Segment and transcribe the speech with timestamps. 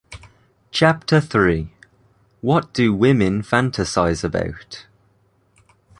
[0.71, 1.75] Chapter Three:
[2.41, 4.87] What do women fantasize about?